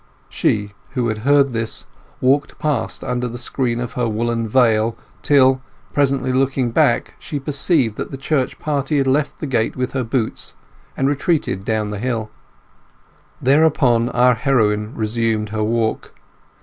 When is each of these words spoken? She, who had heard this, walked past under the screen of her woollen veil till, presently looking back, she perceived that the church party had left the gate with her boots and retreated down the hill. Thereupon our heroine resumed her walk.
She, 0.29 0.71
who 0.93 1.09
had 1.09 1.19
heard 1.19 1.49
this, 1.53 1.85
walked 2.21 2.57
past 2.57 3.03
under 3.03 3.27
the 3.27 3.37
screen 3.37 3.79
of 3.79 3.91
her 3.91 4.09
woollen 4.09 4.47
veil 4.47 4.97
till, 5.21 5.61
presently 5.93 6.33
looking 6.33 6.71
back, 6.71 7.13
she 7.19 7.39
perceived 7.39 7.97
that 7.97 8.09
the 8.09 8.17
church 8.17 8.57
party 8.57 8.97
had 8.97 9.05
left 9.05 9.37
the 9.37 9.45
gate 9.45 9.75
with 9.75 9.91
her 9.91 10.03
boots 10.03 10.55
and 10.97 11.07
retreated 11.07 11.63
down 11.65 11.91
the 11.91 11.99
hill. 11.99 12.31
Thereupon 13.39 14.09
our 14.09 14.33
heroine 14.33 14.95
resumed 14.95 15.49
her 15.49 15.63
walk. 15.63 16.15